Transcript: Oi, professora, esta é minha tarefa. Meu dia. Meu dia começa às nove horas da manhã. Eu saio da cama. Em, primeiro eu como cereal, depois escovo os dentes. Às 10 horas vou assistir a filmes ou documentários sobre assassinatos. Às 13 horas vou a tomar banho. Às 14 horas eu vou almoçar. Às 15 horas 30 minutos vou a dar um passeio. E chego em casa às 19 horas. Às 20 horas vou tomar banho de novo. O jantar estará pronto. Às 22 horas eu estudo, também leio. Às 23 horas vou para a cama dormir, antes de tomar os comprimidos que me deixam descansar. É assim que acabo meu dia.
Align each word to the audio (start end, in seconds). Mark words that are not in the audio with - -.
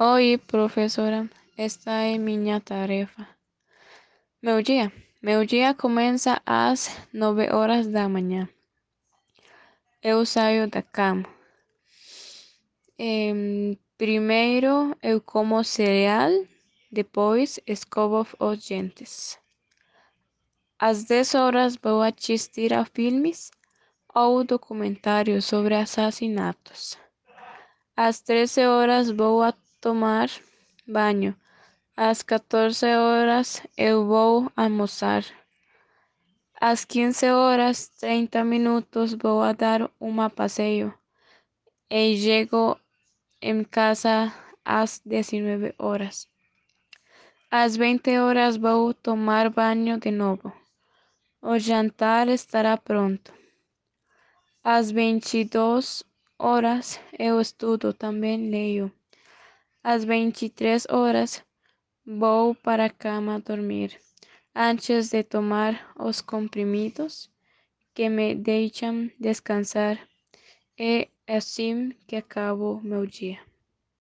Oi, 0.00 0.38
professora, 0.38 1.28
esta 1.56 1.90
é 1.90 2.16
minha 2.18 2.60
tarefa. 2.60 3.26
Meu 4.40 4.62
dia. 4.62 4.92
Meu 5.20 5.44
dia 5.44 5.74
começa 5.74 6.40
às 6.46 6.96
nove 7.12 7.50
horas 7.52 7.88
da 7.88 8.08
manhã. 8.08 8.48
Eu 10.00 10.24
saio 10.24 10.70
da 10.70 10.82
cama. 10.82 11.28
Em, 12.96 13.76
primeiro 13.96 14.96
eu 15.02 15.20
como 15.20 15.64
cereal, 15.64 16.30
depois 16.92 17.58
escovo 17.66 18.24
os 18.38 18.68
dentes. 18.68 19.36
Às 20.78 21.02
10 21.02 21.34
horas 21.34 21.74
vou 21.74 22.02
assistir 22.02 22.72
a 22.72 22.84
filmes 22.84 23.50
ou 24.14 24.44
documentários 24.44 25.44
sobre 25.44 25.74
assassinatos. 25.74 26.96
Às 27.96 28.20
13 28.20 28.64
horas 28.64 29.10
vou 29.10 29.42
a 29.42 29.52
tomar 29.80 30.28
banho. 30.86 31.36
Às 31.96 32.22
14 32.22 32.86
horas 32.86 33.62
eu 33.76 34.06
vou 34.06 34.50
almoçar. 34.56 35.24
Às 36.60 36.84
15 36.84 37.30
horas 37.30 37.88
30 38.00 38.44
minutos 38.44 39.14
vou 39.14 39.42
a 39.42 39.52
dar 39.52 39.90
um 40.00 40.28
passeio. 40.30 40.92
E 41.90 42.16
chego 42.16 42.78
em 43.40 43.64
casa 43.64 44.32
às 44.64 45.00
19 45.04 45.74
horas. 45.78 46.28
Às 47.50 47.76
20 47.76 48.18
horas 48.18 48.56
vou 48.56 48.92
tomar 48.92 49.48
banho 49.50 49.98
de 49.98 50.10
novo. 50.10 50.52
O 51.40 51.58
jantar 51.58 52.28
estará 52.28 52.76
pronto. 52.76 53.32
Às 54.62 54.90
22 54.90 56.04
horas 56.38 57.00
eu 57.18 57.40
estudo, 57.40 57.92
também 57.92 58.50
leio. 58.50 58.92
Às 59.82 60.04
23 60.04 60.86
horas 60.90 61.44
vou 62.04 62.54
para 62.54 62.86
a 62.86 62.90
cama 62.90 63.38
dormir, 63.40 63.98
antes 64.54 65.10
de 65.10 65.22
tomar 65.22 65.92
os 65.98 66.20
comprimidos 66.20 67.30
que 67.94 68.08
me 68.08 68.34
deixam 68.34 69.10
descansar. 69.18 69.98
É 70.78 71.08
assim 71.26 71.90
que 72.06 72.16
acabo 72.16 72.80
meu 72.82 73.06
dia. 73.06 73.47